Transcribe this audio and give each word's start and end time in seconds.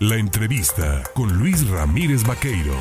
La 0.00 0.16
entrevista 0.16 1.04
con 1.14 1.30
Luis 1.38 1.68
Ramírez 1.68 2.26
Vaqueiro. 2.26 2.72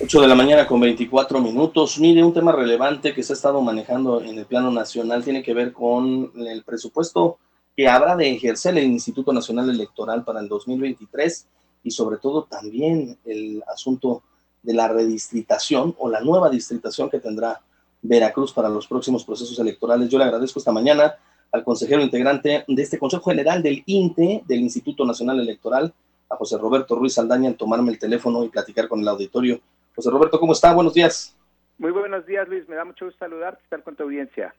8 0.00 0.20
de 0.22 0.26
la 0.26 0.34
mañana 0.34 0.66
con 0.66 0.80
24 0.80 1.38
minutos. 1.38 1.98
Mire, 1.98 2.24
un 2.24 2.32
tema 2.32 2.50
relevante 2.50 3.12
que 3.12 3.22
se 3.22 3.34
ha 3.34 3.36
estado 3.36 3.60
manejando 3.60 4.22
en 4.22 4.38
el 4.38 4.46
plano 4.46 4.70
nacional 4.70 5.22
tiene 5.22 5.42
que 5.42 5.52
ver 5.52 5.74
con 5.74 6.32
el 6.34 6.64
presupuesto 6.64 7.36
que 7.76 7.90
habrá 7.90 8.16
de 8.16 8.30
ejercer 8.30 8.78
el 8.78 8.84
Instituto 8.84 9.34
Nacional 9.34 9.68
Electoral 9.68 10.24
para 10.24 10.40
el 10.40 10.48
2023 10.48 11.46
y 11.82 11.90
sobre 11.90 12.16
todo 12.16 12.44
también 12.44 13.18
el 13.26 13.62
asunto 13.70 14.22
de 14.62 14.72
la 14.72 14.88
redistritación 14.88 15.94
o 15.98 16.08
la 16.08 16.22
nueva 16.22 16.48
distritación 16.48 17.10
que 17.10 17.20
tendrá 17.20 17.60
Veracruz 18.00 18.54
para 18.54 18.70
los 18.70 18.86
próximos 18.86 19.26
procesos 19.26 19.58
electorales. 19.58 20.08
Yo 20.08 20.16
le 20.16 20.24
agradezco 20.24 20.58
esta 20.58 20.72
mañana 20.72 21.16
al 21.52 21.64
consejero 21.64 22.00
integrante 22.00 22.64
de 22.66 22.82
este 22.82 22.98
Consejo 22.98 23.30
General 23.30 23.62
del 23.62 23.82
INTE, 23.86 24.42
del 24.46 24.60
Instituto 24.60 25.04
Nacional 25.04 25.38
Electoral, 25.38 25.92
a 26.30 26.36
José 26.36 26.56
Roberto 26.56 26.96
Ruiz 26.96 27.18
Aldaña, 27.18 27.48
en 27.48 27.56
tomarme 27.56 27.92
el 27.92 27.98
teléfono 27.98 28.42
y 28.42 28.48
platicar 28.48 28.88
con 28.88 29.00
el 29.00 29.08
auditorio. 29.08 29.60
José 29.94 30.10
Roberto, 30.10 30.40
¿cómo 30.40 30.54
está? 30.54 30.72
Buenos 30.72 30.94
días. 30.94 31.36
Muy 31.76 31.90
buenos 31.90 32.24
días, 32.26 32.48
Luis. 32.48 32.66
Me 32.68 32.76
da 32.76 32.84
mucho 32.84 33.04
gusto 33.04 33.18
saludarte, 33.18 33.62
estar 33.62 33.82
con 33.82 33.94
tu 33.94 34.04
audiencia. 34.04 34.54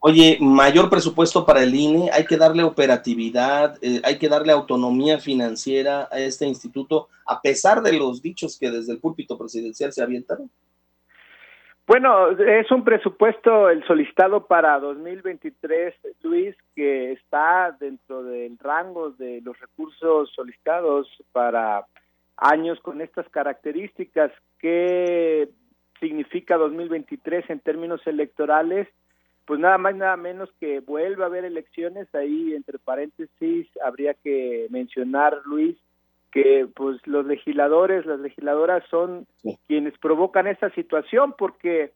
Oye, 0.00 0.38
mayor 0.40 0.88
presupuesto 0.88 1.44
para 1.44 1.62
el 1.62 1.74
INE, 1.74 2.08
hay 2.12 2.24
que 2.24 2.36
darle 2.36 2.62
operatividad, 2.62 3.76
eh, 3.82 4.00
hay 4.04 4.16
que 4.16 4.28
darle 4.28 4.52
autonomía 4.52 5.18
financiera 5.18 6.08
a 6.10 6.20
este 6.20 6.46
instituto, 6.46 7.08
a 7.26 7.42
pesar 7.42 7.82
de 7.82 7.92
los 7.94 8.22
dichos 8.22 8.56
que 8.58 8.70
desde 8.70 8.92
el 8.92 9.00
púlpito 9.00 9.36
presidencial 9.36 9.92
se 9.92 10.02
avientaron. 10.02 10.48
Bueno, 11.88 12.32
es 12.32 12.70
un 12.70 12.84
presupuesto 12.84 13.70
el 13.70 13.82
solicitado 13.86 14.46
para 14.46 14.78
2023, 14.78 15.94
Luis, 16.22 16.54
que 16.76 17.12
está 17.12 17.74
dentro 17.80 18.22
del 18.22 18.58
rango 18.58 19.12
de 19.12 19.40
los 19.40 19.58
recursos 19.58 20.30
solicitados 20.34 21.08
para 21.32 21.86
años 22.36 22.78
con 22.80 23.00
estas 23.00 23.26
características. 23.30 24.30
¿Qué 24.58 25.48
significa 25.98 26.58
2023 26.58 27.48
en 27.48 27.60
términos 27.60 28.06
electorales? 28.06 28.86
Pues 29.46 29.58
nada 29.58 29.78
más, 29.78 29.96
nada 29.96 30.18
menos 30.18 30.50
que 30.60 30.80
vuelve 30.80 31.22
a 31.22 31.28
haber 31.28 31.46
elecciones. 31.46 32.14
Ahí, 32.14 32.52
entre 32.52 32.78
paréntesis, 32.78 33.66
habría 33.82 34.12
que 34.12 34.66
mencionar, 34.68 35.40
Luis, 35.46 35.78
que 36.32 36.68
pues 36.74 37.04
los 37.06 37.26
legisladores, 37.26 38.06
las 38.06 38.20
legisladoras 38.20 38.84
son 38.90 39.26
quienes 39.66 39.96
provocan 39.98 40.46
esta 40.46 40.70
situación 40.70 41.34
porque 41.36 41.92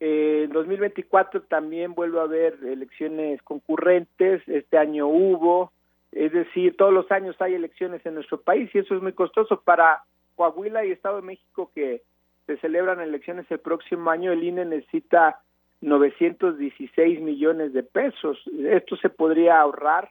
eh, 0.00 0.42
en 0.44 0.52
2024 0.52 1.42
también 1.42 1.94
vuelve 1.94 2.18
a 2.20 2.24
haber 2.24 2.58
elecciones 2.64 3.40
concurrentes, 3.42 4.42
este 4.48 4.76
año 4.76 5.06
hubo, 5.06 5.72
es 6.12 6.32
decir, 6.32 6.76
todos 6.76 6.92
los 6.92 7.10
años 7.10 7.36
hay 7.40 7.54
elecciones 7.54 8.04
en 8.04 8.14
nuestro 8.14 8.40
país 8.40 8.70
y 8.74 8.78
eso 8.78 8.94
es 8.94 9.02
muy 9.02 9.12
costoso 9.12 9.60
para 9.60 10.02
Coahuila 10.34 10.84
y 10.84 10.90
Estado 10.90 11.16
de 11.16 11.22
México 11.22 11.70
que 11.74 12.02
se 12.46 12.56
celebran 12.58 13.00
elecciones 13.00 13.46
el 13.50 13.60
próximo 13.60 14.10
año, 14.10 14.32
el 14.32 14.44
INE 14.44 14.64
necesita 14.64 15.40
916 15.80 17.20
millones 17.20 17.72
de 17.72 17.82
pesos. 17.82 18.38
Esto 18.64 18.96
se 18.96 19.10
podría 19.10 19.60
ahorrar 19.60 20.10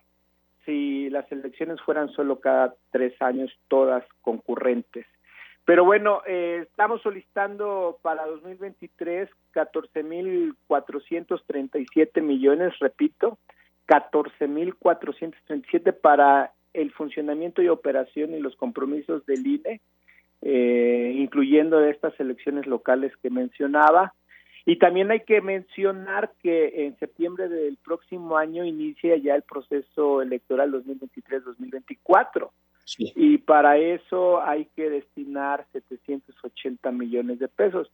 si 0.65 1.09
las 1.09 1.29
elecciones 1.31 1.81
fueran 1.81 2.09
solo 2.09 2.39
cada 2.39 2.75
tres 2.91 3.19
años, 3.21 3.51
todas 3.67 4.03
concurrentes. 4.21 5.05
Pero 5.65 5.85
bueno, 5.85 6.21
eh, 6.27 6.65
estamos 6.69 7.01
solicitando 7.01 7.97
para 8.01 8.25
2023 8.25 9.29
14.437 9.53 12.21
millones, 12.21 12.77
repito, 12.79 13.37
14.437 13.87 15.93
para 15.93 16.51
el 16.73 16.91
funcionamiento 16.91 17.61
y 17.61 17.69
operación 17.69 18.33
y 18.33 18.39
los 18.39 18.57
compromisos 18.57 19.25
del 19.25 19.47
INE, 19.47 19.79
eh, 20.41 21.13
incluyendo 21.15 21.81
estas 21.83 22.19
elecciones 22.19 22.67
locales 22.67 23.13
que 23.23 23.29
mencionaba. 23.29 24.13
Y 24.65 24.77
también 24.77 25.11
hay 25.11 25.19
que 25.21 25.41
mencionar 25.41 26.31
que 26.41 26.85
en 26.85 26.97
septiembre 26.97 27.47
del 27.49 27.77
próximo 27.77 28.35
año 28.35 28.65
inicia 28.65 29.15
ya 29.17 29.35
el 29.35 29.43
proceso 29.43 30.21
electoral 30.23 30.71
2023-2024. 30.73 32.49
Y 32.97 33.37
para 33.39 33.77
eso 33.77 34.41
hay 34.41 34.65
que 34.75 34.89
destinar 34.89 35.65
780 35.71 36.91
millones 36.91 37.39
de 37.39 37.47
pesos. 37.47 37.91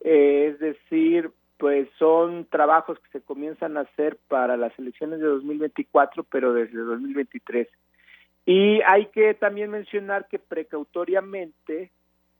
Eh, 0.00 0.52
es 0.52 0.58
decir, 0.60 1.30
pues 1.58 1.88
son 1.98 2.46
trabajos 2.46 2.98
que 2.98 3.18
se 3.18 3.24
comienzan 3.24 3.76
a 3.76 3.82
hacer 3.82 4.18
para 4.28 4.56
las 4.56 4.76
elecciones 4.78 5.20
de 5.20 5.26
2024, 5.26 6.24
pero 6.24 6.52
desde 6.52 6.78
2023. 6.78 7.68
Y 8.46 8.80
hay 8.82 9.06
que 9.06 9.34
también 9.34 9.70
mencionar 9.70 10.26
que 10.26 10.40
precautoriamente 10.40 11.92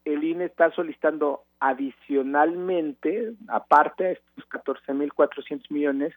el 0.05 0.23
INE 0.23 0.45
está 0.45 0.71
solicitando 0.71 1.43
adicionalmente, 1.59 3.33
aparte 3.47 4.03
de 4.03 4.11
estos 4.13 4.49
14.400 4.49 5.69
millones, 5.69 6.13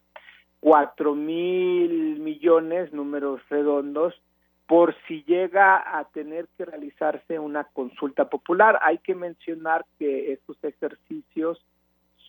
4.000 0.61 2.19
millones, 2.19 2.93
números 2.93 3.41
redondos, 3.49 4.21
por 4.67 4.97
si 5.07 5.23
llega 5.25 5.99
a 5.99 6.05
tener 6.07 6.49
que 6.57 6.65
realizarse 6.65 7.39
una 7.39 7.65
consulta 7.65 8.29
popular. 8.29 8.79
Hay 8.83 8.99
que 8.99 9.15
mencionar 9.15 9.85
que 9.99 10.33
estos 10.33 10.57
ejercicios 10.65 11.65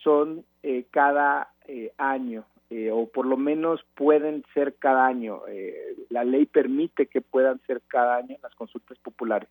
son 0.04 0.44
eh, 0.62 0.84
cada 0.92 1.48
eh, 1.66 1.92
año, 1.98 2.44
eh, 2.70 2.90
o 2.92 3.06
por 3.08 3.26
lo 3.26 3.36
menos 3.36 3.84
pueden 3.96 4.44
ser 4.54 4.74
cada 4.76 5.06
año. 5.06 5.42
la 6.10 6.22
ley 6.22 6.46
permite 6.46 7.06
que 7.06 7.20
puedan 7.20 7.60
ser 7.66 7.82
cada 7.88 8.16
año 8.16 8.36
las 8.42 8.54
consultas 8.54 8.98
populares. 8.98 9.48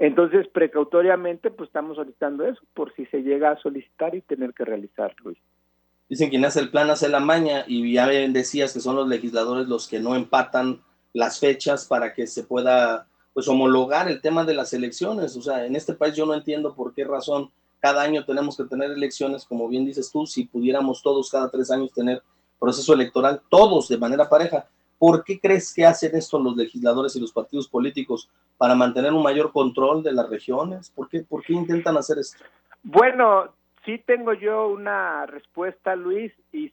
Entonces, 0.00 0.48
precautoriamente, 0.48 1.50
pues 1.50 1.68
estamos 1.68 1.96
solicitando 1.96 2.46
eso 2.46 2.62
por 2.72 2.90
si 2.94 3.04
se 3.06 3.18
llega 3.18 3.50
a 3.50 3.60
solicitar 3.60 4.14
y 4.14 4.22
tener 4.22 4.54
que 4.54 4.64
realizarlo. 4.64 5.34
Dicen 6.08 6.30
quien 6.30 6.42
hace 6.46 6.60
el 6.60 6.70
plan 6.70 6.88
hace 6.88 7.10
la 7.10 7.20
maña 7.20 7.64
y 7.66 7.92
ya 7.92 8.08
decías 8.08 8.72
que 8.72 8.80
son 8.80 8.96
los 8.96 9.06
legisladores 9.06 9.68
los 9.68 9.86
que 9.86 10.00
no 10.00 10.16
empatan 10.16 10.80
las 11.12 11.38
fechas 11.38 11.84
para 11.84 12.14
que 12.14 12.26
se 12.26 12.44
pueda 12.44 13.08
pues 13.34 13.46
homologar 13.46 14.08
el 14.08 14.22
tema 14.22 14.44
de 14.46 14.54
las 14.54 14.72
elecciones. 14.72 15.36
O 15.36 15.42
sea, 15.42 15.66
en 15.66 15.76
este 15.76 15.92
país 15.92 16.16
yo 16.16 16.24
no 16.24 16.32
entiendo 16.32 16.74
por 16.74 16.94
qué 16.94 17.04
razón 17.04 17.50
cada 17.78 18.00
año 18.00 18.24
tenemos 18.24 18.56
que 18.56 18.64
tener 18.64 18.90
elecciones, 18.90 19.44
como 19.44 19.68
bien 19.68 19.84
dices 19.84 20.10
tú, 20.10 20.26
si 20.26 20.46
pudiéramos 20.46 21.02
todos 21.02 21.30
cada 21.30 21.50
tres 21.50 21.70
años 21.70 21.92
tener 21.92 22.22
proceso 22.58 22.94
electoral, 22.94 23.42
todos 23.50 23.88
de 23.88 23.98
manera 23.98 24.30
pareja. 24.30 24.66
¿Por 25.00 25.24
qué 25.24 25.40
crees 25.40 25.72
que 25.72 25.86
hacen 25.86 26.14
esto 26.14 26.38
los 26.38 26.54
legisladores 26.54 27.16
y 27.16 27.20
los 27.20 27.32
partidos 27.32 27.66
políticos? 27.66 28.28
¿Para 28.58 28.74
mantener 28.74 29.14
un 29.14 29.22
mayor 29.22 29.50
control 29.50 30.02
de 30.02 30.12
las 30.12 30.28
regiones? 30.28 30.90
¿Por 30.90 31.08
qué, 31.08 31.22
por 31.22 31.42
qué 31.42 31.54
intentan 31.54 31.96
hacer 31.96 32.18
esto? 32.18 32.44
Bueno, 32.82 33.54
sí 33.86 33.96
tengo 34.04 34.34
yo 34.34 34.68
una 34.68 35.24
respuesta, 35.24 35.96
Luis, 35.96 36.34
y 36.52 36.70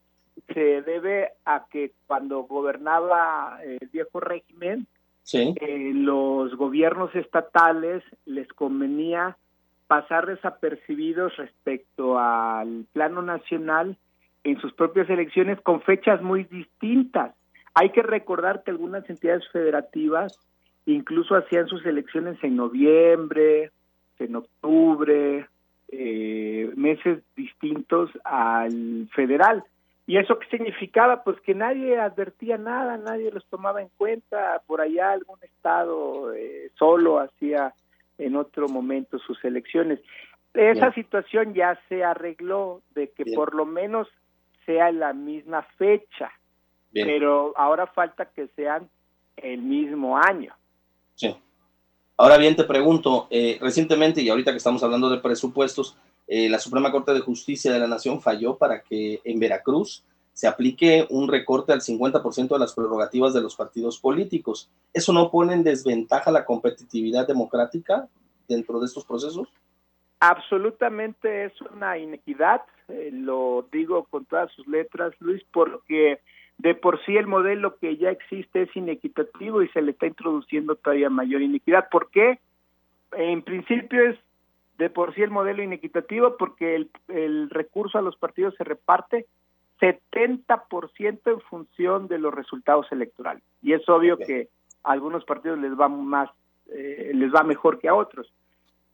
se 0.53 0.81
debe 0.81 1.29
a 1.45 1.67
que 1.71 1.93
cuando 2.05 2.43
gobernaba 2.43 3.59
el 3.63 3.87
viejo 3.93 4.19
régimen, 4.19 4.87
eh, 5.33 5.91
los 5.93 6.53
gobiernos 6.57 7.15
estatales 7.15 8.03
les 8.25 8.49
convenía 8.49 9.37
pasar 9.87 10.25
desapercibidos 10.25 11.37
respecto 11.37 12.19
al 12.19 12.87
plano 12.91 13.21
nacional 13.21 13.95
en 14.43 14.59
sus 14.59 14.73
propias 14.73 15.09
elecciones 15.09 15.61
con 15.61 15.79
fechas 15.79 16.21
muy 16.21 16.43
distintas. 16.43 17.36
Hay 17.79 17.91
que 17.91 18.01
recordar 18.01 18.63
que 18.63 18.71
algunas 18.71 19.07
entidades 19.07 19.47
federativas 19.49 20.39
incluso 20.87 21.35
hacían 21.35 21.67
sus 21.67 21.85
elecciones 21.85 22.43
en 22.43 22.55
noviembre, 22.55 23.71
en 24.17 24.35
octubre, 24.35 25.45
eh, 25.89 26.71
meses 26.75 27.21
distintos 27.35 28.09
al 28.23 29.07
federal. 29.13 29.63
¿Y 30.07 30.17
eso 30.17 30.39
qué 30.39 30.47
significaba? 30.47 31.23
Pues 31.23 31.39
que 31.41 31.53
nadie 31.53 31.99
advertía 31.99 32.57
nada, 32.57 32.97
nadie 32.97 33.29
los 33.29 33.45
tomaba 33.45 33.79
en 33.79 33.89
cuenta, 33.95 34.59
por 34.65 34.81
allá 34.81 35.11
algún 35.11 35.37
estado 35.43 36.33
eh, 36.33 36.71
solo 36.79 37.19
hacía 37.19 37.75
en 38.17 38.37
otro 38.37 38.69
momento 38.69 39.19
sus 39.19 39.43
elecciones. 39.45 39.99
Esa 40.55 40.91
situación 40.93 41.53
ya 41.53 41.79
se 41.89 42.03
arregló 42.03 42.81
de 42.95 43.09
que 43.11 43.23
por 43.35 43.53
lo 43.53 43.67
menos 43.67 44.07
sea 44.65 44.91
la 44.91 45.13
misma 45.13 45.61
fecha 45.77 46.31
pero 47.05 47.53
ahora 47.55 47.87
falta 47.87 48.25
que 48.25 48.47
sean 48.55 48.89
el 49.35 49.61
mismo 49.61 50.17
año. 50.17 50.53
Sí. 51.15 51.35
Ahora 52.17 52.37
bien, 52.37 52.55
te 52.55 52.63
pregunto, 52.63 53.27
eh, 53.29 53.57
recientemente 53.61 54.21
y 54.21 54.29
ahorita 54.29 54.51
que 54.51 54.57
estamos 54.57 54.81
hablando 54.83 55.09
de 55.09 55.19
presupuestos, 55.19 55.95
eh, 56.27 56.49
la 56.49 56.59
Suprema 56.59 56.91
Corte 56.91 57.13
de 57.13 57.21
Justicia 57.21 57.71
de 57.71 57.79
la 57.79 57.87
Nación 57.87 58.21
falló 58.21 58.57
para 58.57 58.81
que 58.81 59.21
en 59.23 59.39
Veracruz 59.39 60.03
se 60.33 60.47
aplique 60.47 61.07
un 61.09 61.27
recorte 61.27 61.73
al 61.73 61.81
50% 61.81 62.49
de 62.49 62.59
las 62.59 62.75
prerrogativas 62.75 63.33
de 63.33 63.41
los 63.41 63.55
partidos 63.55 63.99
políticos. 63.99 64.69
¿Eso 64.93 65.11
no 65.13 65.31
pone 65.31 65.53
en 65.53 65.63
desventaja 65.63 66.29
la 66.31 66.45
competitividad 66.45 67.27
democrática 67.27 68.07
dentro 68.47 68.79
de 68.79 68.85
estos 68.85 69.05
procesos? 69.05 69.47
Absolutamente 70.19 71.45
es 71.45 71.53
una 71.61 71.97
inequidad, 71.97 72.61
eh, 72.87 73.09
lo 73.11 73.67
digo 73.71 74.05
con 74.05 74.25
todas 74.25 74.51
sus 74.51 74.67
letras, 74.67 75.13
Luis, 75.19 75.43
porque 75.51 76.19
sí 77.07 77.17
el 77.17 77.25
modelo 77.25 77.77
que 77.77 77.97
ya 77.97 78.11
existe 78.11 78.63
es 78.63 78.75
inequitativo 78.75 79.63
y 79.63 79.69
se 79.69 79.81
le 79.81 79.91
está 79.91 80.05
introduciendo 80.05 80.75
todavía 80.75 81.09
mayor 81.09 81.41
inequidad. 81.41 81.89
¿Por 81.89 82.11
qué? 82.11 82.39
En 83.13 83.41
principio 83.41 84.09
es 84.09 84.19
de 84.77 84.91
por 84.91 85.15
sí 85.15 85.23
el 85.23 85.31
modelo 85.31 85.63
inequitativo 85.63 86.37
porque 86.37 86.75
el, 86.75 86.91
el 87.07 87.49
recurso 87.49 87.97
a 87.97 88.03
los 88.03 88.15
partidos 88.17 88.53
se 88.55 88.63
reparte 88.63 89.25
70% 89.79 91.19
en 91.25 91.41
función 91.41 92.07
de 92.07 92.19
los 92.19 92.33
resultados 92.33 92.91
electorales. 92.91 93.43
Y 93.63 93.73
es 93.73 93.87
obvio 93.89 94.17
que 94.17 94.49
a 94.83 94.91
algunos 94.91 95.23
partidos 95.25 95.59
les 95.59 95.71
va 95.71 95.87
más, 95.87 96.29
eh, 96.67 97.11
les 97.13 97.33
va 97.33 97.43
mejor 97.43 97.79
que 97.79 97.87
a 97.87 97.95
otros. 97.95 98.31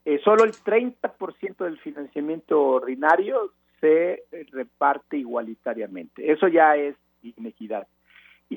Eh, 0.06 0.20
solo 0.24 0.44
el 0.44 0.52
30% 0.52 1.64
del 1.64 1.80
financiamiento 1.80 2.62
ordinario 2.62 3.52
se 3.80 4.24
reparte 4.52 5.18
igualitariamente. 5.18 6.32
Eso 6.32 6.48
ya 6.48 6.76
es 6.76 6.96
inequidad. 7.22 7.88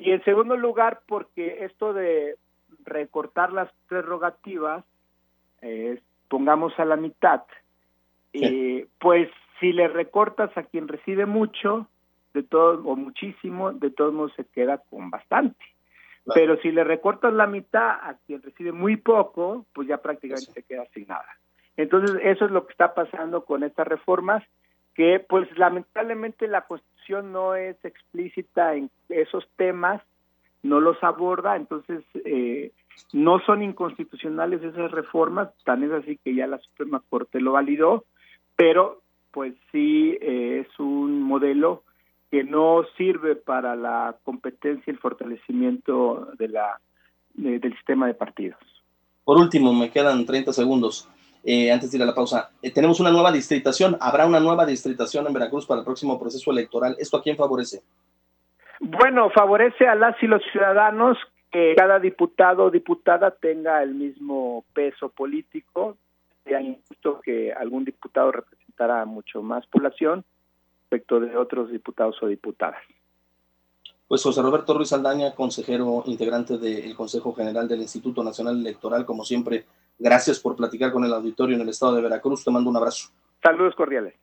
Y 0.03 0.11
en 0.11 0.23
segundo 0.23 0.55
lugar, 0.55 1.01
porque 1.07 1.65
esto 1.65 1.93
de 1.93 2.35
recortar 2.83 3.53
las 3.53 3.71
prerrogativas, 3.87 4.83
eh, 5.61 6.01
pongamos 6.27 6.77
a 6.79 6.85
la 6.85 6.95
mitad, 6.95 7.43
pues 8.99 9.29
si 9.59 9.73
le 9.73 9.87
recortas 9.87 10.55
a 10.55 10.63
quien 10.63 10.87
recibe 10.87 11.25
mucho, 11.25 11.87
de 12.33 12.43
todo 12.43 12.83
o 12.87 12.95
muchísimo, 12.95 13.71
de 13.73 13.89
todos 13.89 14.13
modos 14.13 14.33
se 14.35 14.45
queda 14.45 14.77
con 14.89 15.09
bastante. 15.09 15.65
Pero 16.33 16.57
si 16.57 16.71
le 16.71 16.83
recortas 16.83 17.33
la 17.33 17.47
mitad 17.47 17.89
a 17.89 18.17
quien 18.25 18.41
recibe 18.41 18.73
muy 18.73 18.97
poco, 18.97 19.65
pues 19.73 19.87
ya 19.87 19.97
prácticamente 19.97 20.51
se 20.51 20.63
queda 20.63 20.85
sin 20.93 21.07
nada. 21.07 21.37
Entonces, 21.77 22.19
eso 22.21 22.45
es 22.45 22.51
lo 22.51 22.65
que 22.65 22.73
está 22.73 22.93
pasando 22.93 23.45
con 23.45 23.63
estas 23.63 23.87
reformas, 23.87 24.43
que 24.97 25.19
pues 25.19 25.47
lamentablemente 25.57 26.47
la 26.47 26.65
Constitución 26.65 27.31
no 27.31 27.53
es 27.53 27.77
explícita 27.85 28.73
en 28.73 28.89
esos 29.09 29.47
temas, 29.55 30.01
no 30.63 30.81
los 30.81 31.01
aborda, 31.03 31.55
entonces 31.55 32.03
eh, 32.25 32.71
no 33.13 33.39
son 33.41 33.61
inconstitucionales 33.61 34.63
esas 34.63 34.89
reformas, 34.89 35.49
tan 35.63 35.83
es 35.83 35.91
así 35.91 36.17
que 36.17 36.33
ya 36.33 36.47
la 36.47 36.57
Suprema 36.57 37.03
Corte 37.09 37.39
lo 37.39 37.51
validó, 37.51 38.05
pero 38.55 39.03
pues 39.29 39.53
sí 39.71 40.17
eh, 40.19 40.65
es 40.67 40.79
un 40.79 41.21
modelo 41.21 41.83
que 42.31 42.43
no 42.43 42.83
sirve 42.97 43.35
para 43.35 43.75
la 43.75 44.17
competencia 44.23 44.83
y 44.87 44.95
el 44.95 44.99
fortalecimiento 44.99 46.29
de 46.39 46.47
la, 46.47 46.81
del 47.35 47.71
sistema 47.75 48.07
de 48.07 48.15
partidos. 48.15 48.59
Por 49.23 49.37
último, 49.37 49.73
me 49.73 49.91
quedan 49.91 50.25
30 50.25 50.53
segundos 50.53 51.07
eh, 51.49 51.71
antes 51.71 51.89
de 51.89 51.97
ir 51.97 52.03
a 52.03 52.05
la 52.05 52.13
pausa. 52.13 52.49
Eh, 52.61 52.71
tenemos 52.71 52.99
una 52.99 53.09
nueva 53.09 53.31
distritación. 53.31 53.95
¿Habrá 54.01 54.25
una 54.25 54.41
nueva 54.41 54.65
distritación 54.65 55.25
en 55.27 55.33
Veracruz 55.33 55.65
para 55.65 55.79
el 55.79 55.85
próximo 55.85 56.19
proceso 56.19 56.51
electoral? 56.51 56.97
¿Esto 56.99 57.15
a 57.15 57.23
quién 57.23 57.37
favorece? 57.37 57.83
Bueno, 58.81 59.29
favorece 59.29 59.87
a 59.87 59.95
las 59.95 60.21
y 60.21 60.27
los 60.27 60.41
ciudadanos 60.51 61.17
que 61.49 61.73
cada 61.77 61.99
diputado 61.99 62.65
o 62.65 62.69
diputada 62.69 63.31
tenga 63.31 63.81
el 63.81 63.95
mismo 63.95 64.65
peso 64.73 65.07
político. 65.07 65.95
Sería 66.43 66.59
injusto 66.59 67.21
que 67.21 67.53
algún 67.53 67.85
diputado 67.85 68.33
representara 68.33 69.05
mucho 69.05 69.41
más 69.41 69.65
población 69.67 70.25
respecto 70.81 71.21
de 71.21 71.37
otros 71.37 71.71
diputados 71.71 72.21
o 72.21 72.27
diputadas. 72.27 72.81
Pues 74.05 74.21
José 74.21 74.41
Roberto 74.41 74.73
Ruiz 74.73 74.91
Aldaña, 74.91 75.33
consejero 75.33 76.03
integrante 76.07 76.57
del 76.57 76.93
Consejo 76.93 77.33
General 77.33 77.69
del 77.69 77.79
Instituto 77.79 78.21
Nacional 78.21 78.59
Electoral, 78.59 79.05
como 79.05 79.23
siempre, 79.23 79.65
gracias 79.97 80.39
por 80.39 80.55
platicar 80.55 80.91
con 80.91 81.03
el 81.03 81.13
auditorio 81.13 81.55
en 81.55 81.61
el 81.61 81.69
estado 81.69 81.95
de 81.95 82.01
Veracruz. 82.01 82.43
Te 82.43 82.51
mando 82.51 82.69
un 82.69 82.77
abrazo. 82.77 83.09
Saludos 83.41 83.75
cordiales. 83.75 84.13